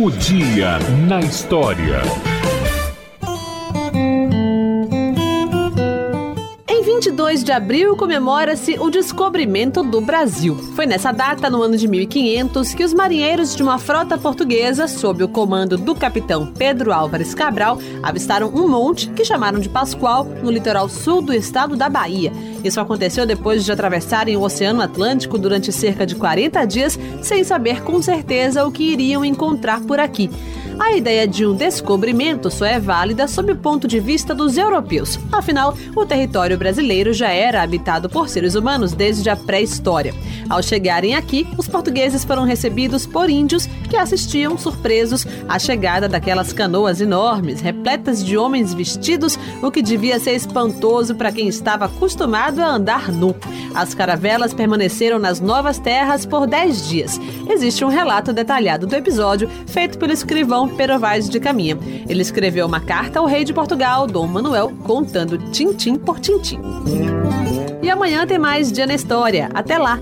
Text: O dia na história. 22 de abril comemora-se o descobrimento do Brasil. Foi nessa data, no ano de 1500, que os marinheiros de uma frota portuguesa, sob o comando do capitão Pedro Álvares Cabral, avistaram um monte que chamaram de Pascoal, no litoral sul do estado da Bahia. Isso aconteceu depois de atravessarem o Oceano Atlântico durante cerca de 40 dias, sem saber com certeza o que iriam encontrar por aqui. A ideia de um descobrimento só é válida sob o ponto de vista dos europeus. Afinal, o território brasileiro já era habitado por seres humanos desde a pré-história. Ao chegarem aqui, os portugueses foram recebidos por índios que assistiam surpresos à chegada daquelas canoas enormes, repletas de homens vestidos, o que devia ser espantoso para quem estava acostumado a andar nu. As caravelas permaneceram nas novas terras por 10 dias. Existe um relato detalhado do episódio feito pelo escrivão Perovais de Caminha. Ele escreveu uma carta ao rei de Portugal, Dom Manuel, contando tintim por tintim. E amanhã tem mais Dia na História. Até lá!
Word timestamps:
O 0.00 0.12
dia 0.12 0.78
na 1.08 1.18
história. 1.18 2.27
22 6.88 7.44
de 7.44 7.52
abril 7.52 7.94
comemora-se 7.96 8.78
o 8.80 8.88
descobrimento 8.88 9.82
do 9.82 10.00
Brasil. 10.00 10.56
Foi 10.74 10.86
nessa 10.86 11.12
data, 11.12 11.50
no 11.50 11.62
ano 11.62 11.76
de 11.76 11.86
1500, 11.86 12.72
que 12.72 12.82
os 12.82 12.94
marinheiros 12.94 13.54
de 13.54 13.62
uma 13.62 13.78
frota 13.78 14.16
portuguesa, 14.16 14.88
sob 14.88 15.22
o 15.22 15.28
comando 15.28 15.76
do 15.76 15.94
capitão 15.94 16.46
Pedro 16.46 16.90
Álvares 16.90 17.34
Cabral, 17.34 17.78
avistaram 18.02 18.48
um 18.48 18.66
monte 18.66 19.10
que 19.10 19.22
chamaram 19.22 19.60
de 19.60 19.68
Pascoal, 19.68 20.24
no 20.24 20.50
litoral 20.50 20.88
sul 20.88 21.20
do 21.20 21.34
estado 21.34 21.76
da 21.76 21.90
Bahia. 21.90 22.32
Isso 22.64 22.80
aconteceu 22.80 23.26
depois 23.26 23.66
de 23.66 23.70
atravessarem 23.70 24.38
o 24.38 24.42
Oceano 24.42 24.80
Atlântico 24.80 25.36
durante 25.36 25.70
cerca 25.70 26.06
de 26.06 26.14
40 26.14 26.64
dias, 26.64 26.98
sem 27.20 27.44
saber 27.44 27.82
com 27.82 28.00
certeza 28.00 28.64
o 28.64 28.72
que 28.72 28.84
iriam 28.84 29.22
encontrar 29.22 29.82
por 29.82 30.00
aqui. 30.00 30.30
A 30.78 30.96
ideia 30.96 31.26
de 31.26 31.44
um 31.44 31.54
descobrimento 31.54 32.50
só 32.50 32.64
é 32.64 32.78
válida 32.78 33.26
sob 33.26 33.52
o 33.52 33.56
ponto 33.56 33.88
de 33.88 33.98
vista 33.98 34.32
dos 34.32 34.56
europeus. 34.56 35.18
Afinal, 35.32 35.76
o 35.94 36.06
território 36.06 36.56
brasileiro 36.56 37.12
já 37.12 37.30
era 37.30 37.62
habitado 37.62 38.08
por 38.08 38.28
seres 38.28 38.54
humanos 38.54 38.92
desde 38.92 39.28
a 39.28 39.36
pré-história. 39.36 40.14
Ao 40.48 40.62
chegarem 40.62 41.14
aqui, 41.14 41.46
os 41.58 41.66
portugueses 41.66 42.24
foram 42.24 42.44
recebidos 42.44 43.06
por 43.06 43.28
índios 43.28 43.66
que 43.90 43.96
assistiam 43.96 44.56
surpresos 44.56 45.26
à 45.48 45.58
chegada 45.58 46.08
daquelas 46.08 46.52
canoas 46.52 47.00
enormes, 47.00 47.60
repletas 47.60 48.24
de 48.24 48.38
homens 48.38 48.72
vestidos, 48.72 49.38
o 49.62 49.70
que 49.70 49.82
devia 49.82 50.20
ser 50.20 50.34
espantoso 50.34 51.14
para 51.14 51.32
quem 51.32 51.48
estava 51.48 51.86
acostumado 51.86 52.60
a 52.60 52.68
andar 52.68 53.10
nu. 53.10 53.34
As 53.74 53.94
caravelas 53.94 54.54
permaneceram 54.54 55.18
nas 55.18 55.40
novas 55.40 55.78
terras 55.78 56.24
por 56.24 56.46
10 56.46 56.88
dias. 56.88 57.20
Existe 57.48 57.84
um 57.84 57.88
relato 57.88 58.32
detalhado 58.32 58.86
do 58.86 58.94
episódio 58.94 59.50
feito 59.66 59.98
pelo 59.98 60.12
escrivão 60.12 60.67
Perovais 60.68 61.28
de 61.28 61.40
Caminha. 61.40 61.78
Ele 62.08 62.22
escreveu 62.22 62.66
uma 62.66 62.80
carta 62.80 63.18
ao 63.18 63.26
rei 63.26 63.44
de 63.44 63.52
Portugal, 63.52 64.06
Dom 64.06 64.26
Manuel, 64.26 64.72
contando 64.84 65.38
tintim 65.50 65.96
por 65.96 66.18
tintim. 66.20 66.60
E 67.82 67.90
amanhã 67.90 68.26
tem 68.26 68.38
mais 68.38 68.70
Dia 68.70 68.86
na 68.86 68.94
História. 68.94 69.48
Até 69.54 69.78
lá! 69.78 69.98